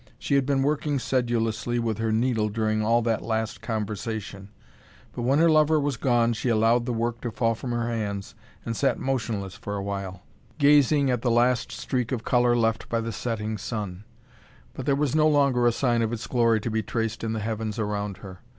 [0.17, 4.49] She had been working sedulously with her needle during all that last conversation;
[5.13, 8.33] but when her lover was gone, she allowed the work to fall from her hands,
[8.65, 10.23] and sat motionless for awhile,
[10.57, 14.03] gazing at the last streak of colour left by the setting sun;
[14.73, 17.39] but there was no longer a sign of its glory to be traced in the
[17.39, 18.39] heavens around her.